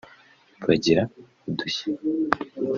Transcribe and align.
Bagira 0.67 1.01
udushya 1.49 1.89